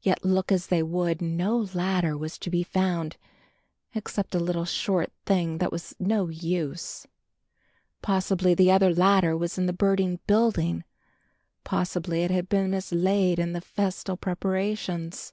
[0.00, 3.16] Yet, look as they would, no ladder was to be found
[3.96, 7.08] except a little short thing that was no use.
[8.00, 10.84] Possibly the other ladder was in the burning building,
[11.64, 15.32] possibly it had been mislaid in the festal preparations.